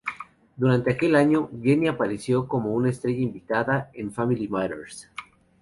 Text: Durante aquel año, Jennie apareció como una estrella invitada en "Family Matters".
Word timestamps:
Durante 0.57 0.91
aquel 0.93 1.13
año, 1.15 1.51
Jennie 1.61 1.87
apareció 1.89 2.47
como 2.47 2.73
una 2.73 2.89
estrella 2.89 3.21
invitada 3.21 3.91
en 3.93 4.11
"Family 4.11 4.47
Matters". 4.47 5.11